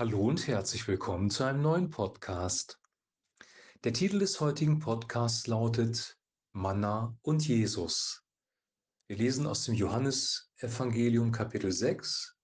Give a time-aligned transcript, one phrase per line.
[0.00, 2.78] Hallo und herzlich willkommen zu einem neuen Podcast.
[3.82, 6.16] Der Titel des heutigen Podcasts lautet
[6.52, 8.24] Manna und Jesus.
[9.08, 12.36] Wir lesen aus dem Johannesevangelium Kapitel 6,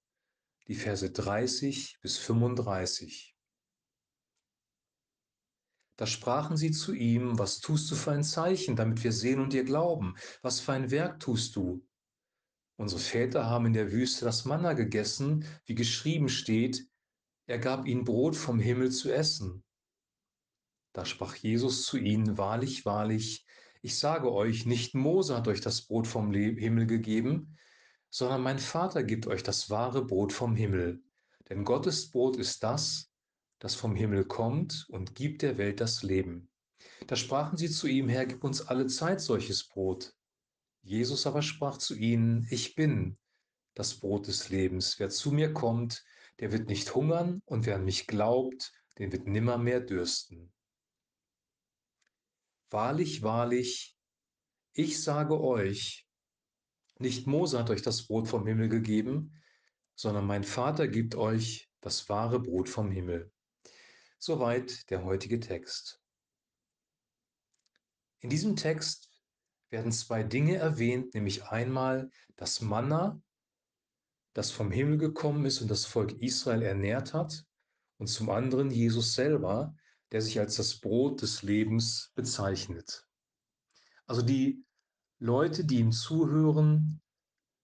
[0.67, 3.37] die Verse 30 bis 35.
[5.94, 9.52] Da sprachen sie zu ihm, was tust du für ein Zeichen, damit wir sehen und
[9.52, 10.16] dir glauben?
[10.42, 11.86] Was für ein Werk tust du?
[12.74, 16.88] Unsere Väter haben in der Wüste das Manna gegessen, wie geschrieben steht,
[17.47, 19.62] er gab ihnen Brot vom Himmel zu essen.
[20.92, 23.45] Da sprach Jesus zu ihnen, Wahrlich, wahrlich,
[23.82, 27.59] ich sage euch, nicht Mose hat euch das Brot vom Himmel gegeben,
[28.09, 31.02] sondern mein Vater gibt euch das wahre Brot vom Himmel.
[31.48, 33.10] Denn Gottes Brot ist das,
[33.59, 36.48] das vom Himmel kommt und gibt der Welt das Leben.
[37.06, 40.15] Da sprachen sie zu ihm, Herr, gib uns alle Zeit solches Brot.
[40.82, 43.18] Jesus aber sprach zu ihnen, Ich bin
[43.74, 44.98] das Brot des Lebens.
[44.98, 46.04] Wer zu mir kommt,
[46.41, 50.52] der wird nicht hungern und wer an mich glaubt, den wird nimmermehr dürsten.
[52.71, 53.96] Wahrlich, wahrlich,
[54.73, 56.09] ich sage euch,
[56.99, 59.41] nicht Mose hat euch das Brot vom Himmel gegeben,
[59.95, 63.32] sondern mein Vater gibt euch das wahre Brot vom Himmel.
[64.19, 66.01] Soweit der heutige Text.
[68.21, 69.11] In diesem Text
[69.71, 73.21] werden zwei Dinge erwähnt, nämlich einmal das Manna,
[74.35, 77.45] das vom Himmel gekommen ist und das Volk Israel ernährt hat,
[77.99, 79.75] und zum anderen Jesus selber,
[80.13, 83.07] der sich als das Brot des Lebens bezeichnet.
[84.07, 84.65] Also die
[85.19, 87.01] Leute, die ihm zuhören,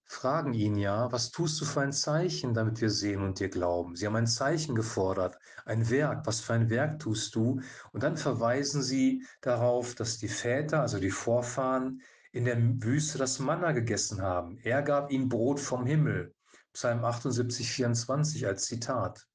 [0.05, 3.95] fragen ihn ja, was tust du für ein Zeichen, damit wir sehen und dir glauben?
[3.97, 7.61] Sie haben ein Zeichen gefordert, ein Werk, was für ein Werk tust du?
[7.93, 13.39] Und dann verweisen sie darauf, dass die Väter, also die Vorfahren, in der Wüste das
[13.39, 14.59] Manna gegessen haben.
[14.59, 16.35] Er gab ihnen Brot vom Himmel.
[16.73, 19.27] Psalm 78, 24 als Zitat.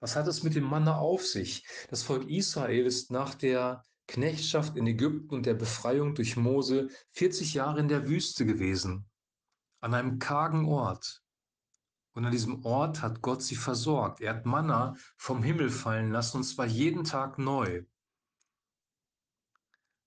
[0.00, 1.64] Was hat es mit dem Manna auf sich?
[1.88, 7.54] Das Volk Israel ist nach der Knechtschaft in Ägypten und der Befreiung durch Mose 40
[7.54, 9.08] Jahre in der Wüste gewesen,
[9.80, 11.22] an einem kargen Ort.
[12.14, 14.20] Und an diesem Ort hat Gott sie versorgt.
[14.20, 17.84] Er hat Manna vom Himmel fallen lassen, und zwar jeden Tag neu.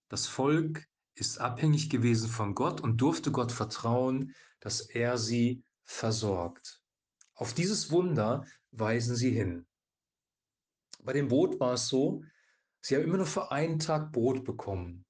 [0.09, 0.85] Das Volk
[1.15, 6.81] ist abhängig gewesen von Gott und durfte Gott vertrauen, dass er sie versorgt.
[7.33, 9.65] Auf dieses Wunder weisen sie hin.
[11.03, 12.23] Bei dem Brot war es so,
[12.81, 15.05] sie haben immer nur für einen Tag Brot bekommen.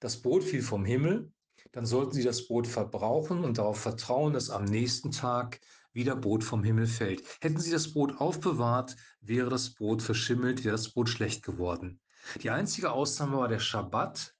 [0.00, 1.32] Das Brot fiel vom Himmel,
[1.72, 5.60] dann sollten sie das Brot verbrauchen und darauf vertrauen, dass am nächsten Tag
[5.92, 7.22] wieder Brot vom Himmel fällt.
[7.40, 12.00] Hätten sie das Brot aufbewahrt, wäre das Brot verschimmelt, wäre das Brot schlecht geworden.
[12.42, 14.35] Die einzige Ausnahme war der Schabbat,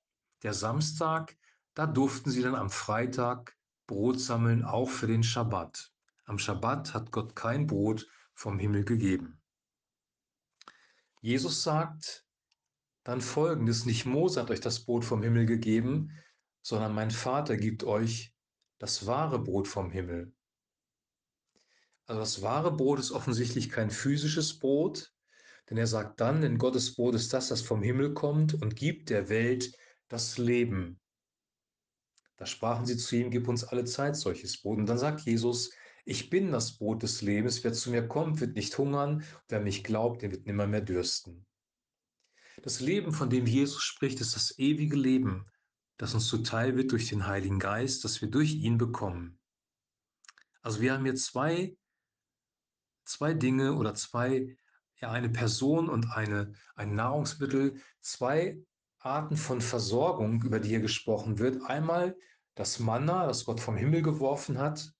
[0.46, 1.36] der Samstag.
[1.74, 3.56] Da durften sie dann am Freitag
[3.88, 5.92] Brot sammeln, auch für den Schabbat.
[6.24, 9.42] Am Schabbat hat Gott kein Brot vom Himmel gegeben.
[11.20, 12.24] Jesus sagt
[13.02, 16.12] dann folgendes, nicht Mose hat euch das Brot vom Himmel gegeben,
[16.62, 18.32] sondern mein Vater gibt euch
[18.78, 20.32] das wahre Brot vom Himmel.
[22.06, 25.12] Also das wahre Brot ist offensichtlich kein physisches Brot,
[25.70, 29.10] denn er sagt dann, denn Gottes Brot ist das, das vom Himmel kommt und gibt
[29.10, 29.72] der Welt
[30.08, 31.00] das Leben.
[32.36, 34.78] Da sprachen sie zu ihm, gib uns alle Zeit solches Brot.
[34.78, 35.72] Und dann sagt Jesus,
[36.04, 39.82] ich bin das Brot des Lebens, wer zu mir kommt, wird nicht hungern, wer mich
[39.82, 41.46] glaubt, der wird nimmer mehr dürsten.
[42.62, 45.46] Das Leben, von dem Jesus spricht, ist das ewige Leben,
[45.96, 49.38] das uns zuteil wird durch den Heiligen Geist, das wir durch ihn bekommen.
[50.62, 51.76] Also wir haben hier zwei,
[53.04, 54.56] zwei Dinge oder zwei,
[55.00, 58.58] ja, eine Person und eine, ein Nahrungsmittel, zwei
[59.06, 61.62] Arten von Versorgung, über die hier gesprochen wird.
[61.62, 62.16] Einmal
[62.56, 64.92] das Manna, das Gott vom Himmel geworfen hat,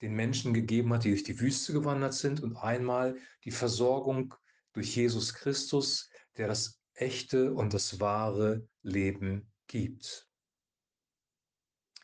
[0.00, 4.34] den Menschen gegeben hat, die durch die Wüste gewandert sind, und einmal die Versorgung
[4.72, 10.28] durch Jesus Christus, der das echte und das wahre Leben gibt.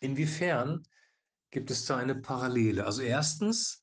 [0.01, 0.85] Inwiefern
[1.51, 2.87] gibt es da eine Parallele?
[2.87, 3.83] Also erstens,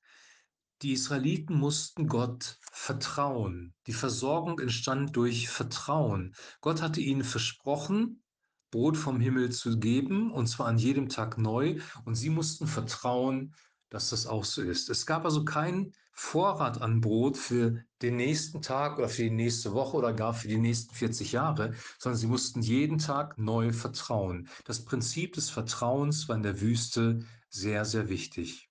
[0.82, 3.74] die Israeliten mussten Gott vertrauen.
[3.88, 6.36] Die Versorgung entstand durch Vertrauen.
[6.62, 8.24] Gott hatte ihnen versprochen,
[8.72, 13.54] Brot vom Himmel zu geben, und zwar an jedem Tag neu, und sie mussten vertrauen,
[13.90, 14.90] dass das auch so ist.
[14.90, 19.74] Es gab also keinen Vorrat an Brot für den nächsten Tag oder für die nächste
[19.74, 24.50] Woche oder gar für die nächsten 40 Jahre, sondern sie mussten jeden Tag neu vertrauen.
[24.66, 28.65] Das Prinzip des Vertrauens war in der Wüste sehr, sehr wichtig.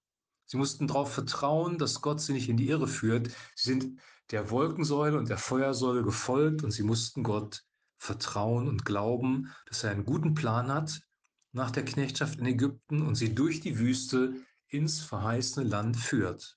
[0.54, 3.26] Sie mussten darauf vertrauen, dass Gott sie nicht in die Irre führt.
[3.56, 7.64] Sie sind der Wolkensäule und der Feuersäule gefolgt und sie mussten Gott
[7.96, 11.02] vertrauen und glauben, dass er einen guten Plan hat
[11.50, 14.34] nach der Knechtschaft in Ägypten und sie durch die Wüste
[14.68, 16.56] ins verheißene Land führt.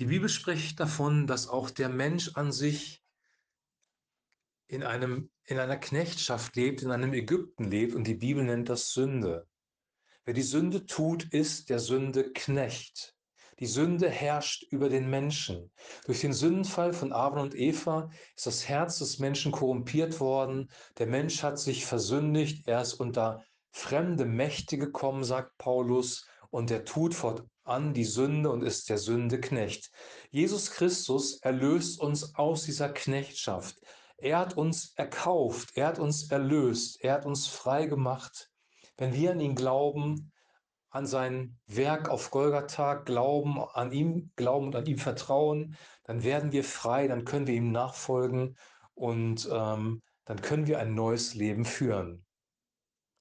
[0.00, 3.04] Die Bibel spricht davon, dass auch der Mensch an sich
[4.66, 8.90] in, einem, in einer Knechtschaft lebt, in einem Ägypten lebt und die Bibel nennt das
[8.90, 9.46] Sünde.
[10.26, 13.14] Wer die Sünde tut, ist der Sünde Knecht.
[13.58, 15.70] Die Sünde herrscht über den Menschen.
[16.06, 20.70] Durch den Sündenfall von Adam und Eva ist das Herz des Menschen korrumpiert worden.
[20.96, 22.66] Der Mensch hat sich versündigt.
[22.66, 28.62] Er ist unter fremde Mächte gekommen, sagt Paulus, und er tut fortan die Sünde und
[28.62, 29.90] ist der Sünde Knecht.
[30.30, 33.76] Jesus Christus erlöst uns aus dieser Knechtschaft.
[34.16, 38.50] Er hat uns erkauft, er hat uns erlöst, er hat uns frei gemacht.
[38.96, 40.32] Wenn wir an ihn glauben,
[40.90, 46.52] an sein Werk auf Golgatha glauben, an ihm glauben und an ihm vertrauen, dann werden
[46.52, 48.56] wir frei, dann können wir ihm nachfolgen
[48.94, 52.24] und ähm, dann können wir ein neues Leben führen.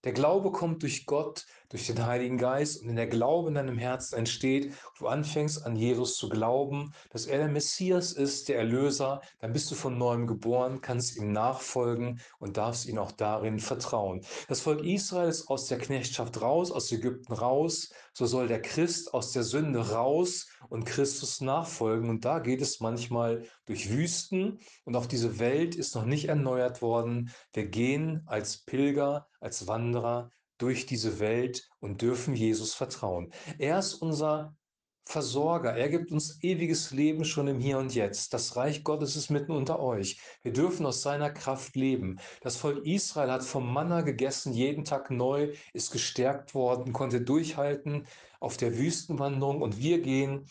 [0.04, 3.80] Der Glaube kommt durch Gott, durch den Heiligen Geist und wenn der Glaube in deinem
[3.80, 9.22] Herzen entsteht, du anfängst an Jesus zu glauben, dass er der Messias ist, der Erlöser,
[9.40, 14.22] dann bist du von neuem geboren, kannst ihm nachfolgen und darfst ihn auch darin vertrauen.
[14.48, 19.12] Das Volk Israel ist aus der Knechtschaft raus, aus Ägypten raus, so soll der Christ
[19.16, 24.96] aus der Sünde raus und Christus nachfolgen und da geht es manchmal durch Wüsten und
[24.96, 27.32] auch diese Welt ist noch nicht erneuert worden.
[27.52, 33.34] Wir gehen als Pilger, als Wanderer durch diese Welt und dürfen Jesus vertrauen.
[33.58, 34.56] Er ist unser
[35.06, 35.76] Versorger.
[35.76, 38.34] Er gibt uns ewiges Leben schon im Hier und Jetzt.
[38.34, 40.20] Das Reich Gottes ist mitten unter euch.
[40.44, 42.20] Wir dürfen aus seiner Kraft leben.
[42.42, 48.08] Das Volk Israel hat vom Manna gegessen, jeden Tag neu, ist gestärkt worden, konnte durchhalten
[48.40, 50.48] auf der Wüstenwanderung und wir gehen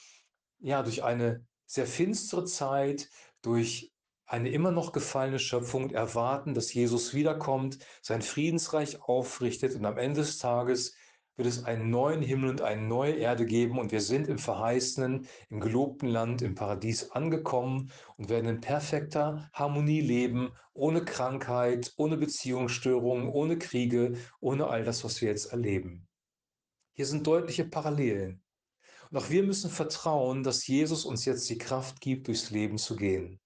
[0.60, 3.08] ja durch eine sehr finstere Zeit,
[3.40, 3.91] durch
[4.32, 9.98] eine immer noch gefallene Schöpfung und erwarten, dass Jesus wiederkommt, sein Friedensreich aufrichtet und am
[9.98, 10.94] Ende des Tages
[11.36, 15.26] wird es einen neuen Himmel und eine neue Erde geben und wir sind im verheißenen,
[15.50, 22.16] im gelobten Land, im Paradies angekommen und werden in perfekter Harmonie leben, ohne Krankheit, ohne
[22.16, 26.08] Beziehungsstörungen, ohne Kriege, ohne all das, was wir jetzt erleben.
[26.94, 28.42] Hier sind deutliche Parallelen.
[29.10, 32.96] Und auch wir müssen vertrauen, dass Jesus uns jetzt die Kraft gibt, durchs Leben zu
[32.96, 33.38] gehen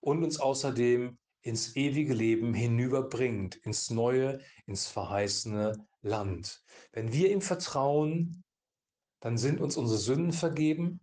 [0.00, 6.62] und uns außerdem ins ewige Leben hinüberbringt, ins neue, ins verheißene Land.
[6.92, 8.44] Wenn wir ihm vertrauen,
[9.20, 11.00] dann sind uns unsere Sünden vergeben.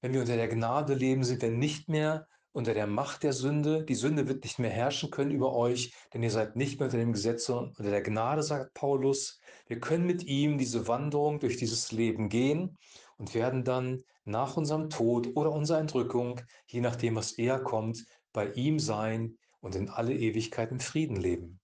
[0.00, 3.84] Wenn wir unter der Gnade leben, sind wir nicht mehr unter der Macht der Sünde.
[3.84, 6.98] Die Sünde wird nicht mehr herrschen können über euch, denn ihr seid nicht mehr unter
[6.98, 9.40] dem Gesetz, sondern unter der Gnade, sagt Paulus.
[9.66, 12.78] Wir können mit ihm diese Wanderung durch dieses Leben gehen
[13.16, 18.52] und werden dann nach unserem Tod oder unserer Entrückung, je nachdem, was eher kommt, bei
[18.52, 21.60] ihm sein und in alle Ewigkeit im Frieden leben.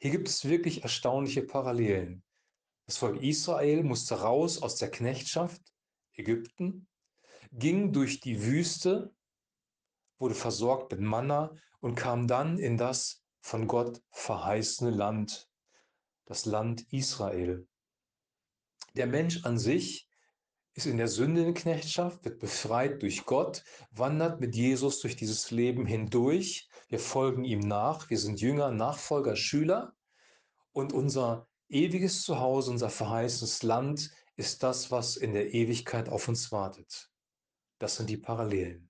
[0.00, 2.22] Hier gibt es wirklich erstaunliche Parallelen.
[2.86, 5.60] Das Volk Israel musste raus aus der Knechtschaft,
[6.12, 6.88] Ägypten,
[7.52, 9.14] ging durch die Wüste,
[10.18, 15.48] wurde versorgt mit Manna und kam dann in das von Gott verheißene Land,
[16.26, 17.66] das Land Israel.
[18.94, 20.07] Der Mensch an sich
[20.78, 26.68] ist in der Sündenknechtschaft, wird befreit durch Gott, wandert mit Jesus durch dieses Leben hindurch.
[26.88, 29.96] Wir folgen ihm nach, wir sind Jünger, Nachfolger, Schüler
[30.70, 36.52] und unser ewiges Zuhause, unser verheißenes Land ist das, was in der Ewigkeit auf uns
[36.52, 37.10] wartet.
[37.80, 38.88] Das sind die Parallelen.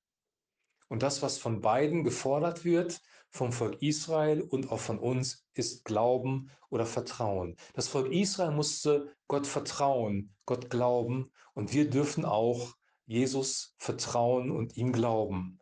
[0.88, 5.84] Und das, was von beiden gefordert wird, vom Volk Israel und auch von uns, ist
[5.84, 7.56] Glauben oder Vertrauen.
[7.74, 12.74] Das Volk Israel musste Gott vertrauen, Gott glauben und wir dürfen auch
[13.06, 15.58] Jesus vertrauen und ihm glauben.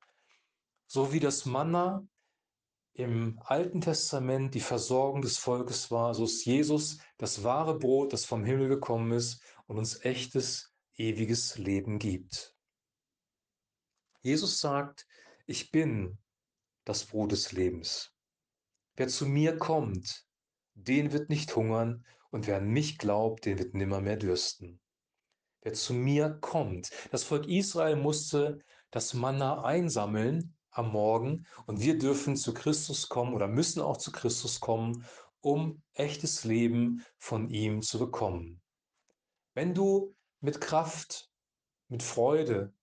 [0.87, 2.07] So wie das Manna
[2.93, 8.25] im Alten Testament die Versorgung des Volkes war, so ist Jesus das wahre Brot, das
[8.25, 12.55] vom Himmel gekommen ist und uns echtes, ewiges Leben gibt.
[14.23, 15.07] Jesus sagt,
[15.47, 16.19] ich bin
[16.87, 18.15] das Brot des Lebens.
[18.95, 20.25] Wer zu mir kommt,
[20.75, 24.81] den wird nicht hungern, und wer an mich glaubt, den wird nimmermehr dürsten.
[25.63, 26.91] Wer zu mir kommt.
[27.11, 33.33] Das Volk Israel musste das Manna einsammeln am Morgen und wir dürfen zu Christus kommen
[33.33, 35.05] oder müssen auch zu Christus kommen,
[35.41, 38.61] um echtes Leben von ihm zu bekommen.
[39.55, 41.31] Wenn du mit Kraft,
[41.89, 42.75] mit Freude,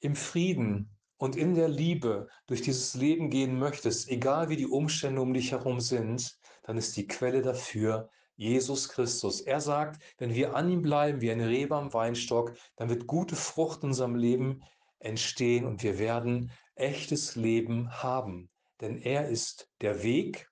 [0.00, 5.20] im Frieden und in der Liebe durch dieses Leben gehen möchtest, egal wie die Umstände
[5.20, 9.40] um dich herum sind, dann ist die Quelle dafür Jesus Christus.
[9.40, 13.34] Er sagt, wenn wir an ihm bleiben wie ein Rebe am Weinstock, dann wird gute
[13.34, 14.62] Frucht in unserem Leben
[15.00, 18.48] entstehen und wir werden echtes Leben haben.
[18.80, 20.48] Denn er ist der Weg,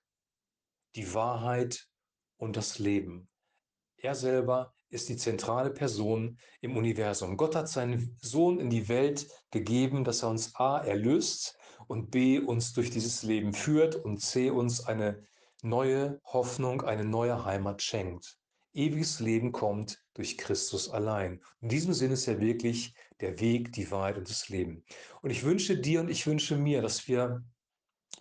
[0.95, 1.87] die Wahrheit
[2.35, 3.29] und das Leben.
[3.95, 7.37] Er selber ist die zentrale Person im Universum.
[7.37, 12.39] Gott hat seinen Sohn in die Welt gegeben, dass er uns A erlöst und B
[12.39, 15.23] uns durch dieses Leben führt und C uns eine
[15.61, 18.37] neue Hoffnung, eine neue Heimat schenkt.
[18.73, 21.41] Ewiges Leben kommt durch Christus allein.
[21.61, 24.83] In diesem Sinne ist er wirklich der Weg, die Wahrheit und das Leben.
[25.21, 27.43] Und ich wünsche dir und ich wünsche mir, dass wir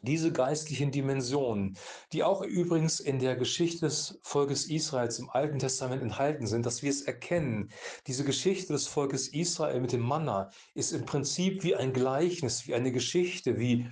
[0.02, 1.76] diese geistlichen Dimensionen,
[2.12, 6.82] die auch übrigens in der Geschichte des Volkes Israels im Alten Testament enthalten sind, dass
[6.82, 7.70] wir es erkennen.
[8.06, 12.74] Diese Geschichte des Volkes Israel mit dem Manna ist im Prinzip wie ein Gleichnis, wie
[12.74, 13.88] eine Geschichte, wie,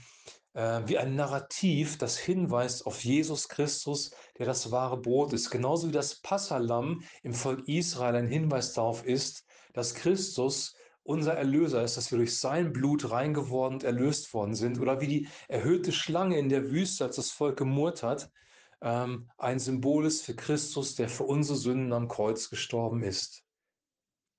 [0.55, 5.51] äh, wie ein Narrativ, das hinweist auf Jesus Christus, der das wahre Brot ist.
[5.51, 10.75] Genauso wie das Passalam im Volk Israel ein Hinweis darauf ist, dass Christus
[11.05, 14.81] unser Erlöser ist, dass wir durch sein Blut rein geworden und erlöst worden sind.
[14.81, 18.31] Oder wie die erhöhte Schlange in der Wüste, als das Volk gemurrt hat,
[18.81, 23.45] ähm, ein Symbol ist für Christus, der für unsere Sünden am Kreuz gestorben ist.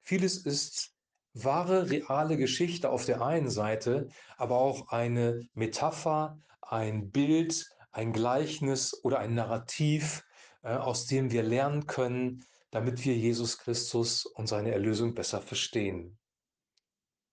[0.02, 0.92] Vieles ist
[1.34, 9.04] wahre, reale Geschichte auf der einen Seite, aber auch eine Metapher, ein Bild, ein Gleichnis
[9.04, 10.24] oder ein Narrativ,
[10.64, 16.18] äh, aus dem wir lernen können, damit wir Jesus Christus und seine Erlösung besser verstehen.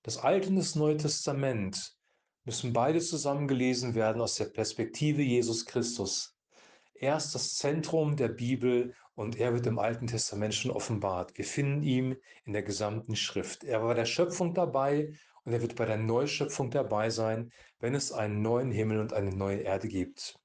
[0.05, 1.97] Das Alte und das Neue Testament
[2.45, 6.37] müssen beide zusammen gelesen werden aus der Perspektive Jesus Christus.
[6.95, 11.39] Er ist das Zentrum der Bibel und er wird im Alten Testament schon offenbart.
[11.39, 13.63] Wir finden ihn in der gesamten Schrift.
[13.63, 15.13] Er war bei der Schöpfung dabei
[15.45, 19.31] und er wird bei der Neuschöpfung dabei sein, wenn es einen neuen Himmel und eine
[19.31, 20.37] neue Erde gibt.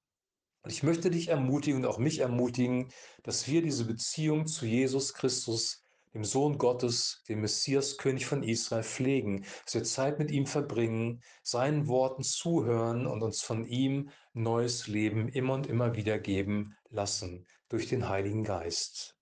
[0.61, 2.91] Und ich möchte dich ermutigen und auch mich ermutigen,
[3.23, 5.83] dass wir diese Beziehung zu Jesus Christus
[6.13, 11.21] dem Sohn Gottes, dem Messias, König von Israel, pflegen, dass wir Zeit mit ihm verbringen,
[11.43, 17.45] seinen Worten zuhören und uns von ihm neues Leben immer und immer wieder geben lassen
[17.69, 19.17] durch den Heiligen Geist.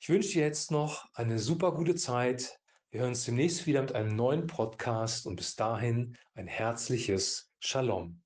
[0.00, 2.58] Ich wünsche dir jetzt noch eine super gute Zeit.
[2.90, 8.21] Wir hören uns demnächst wieder mit einem neuen Podcast und bis dahin ein herzliches Shalom.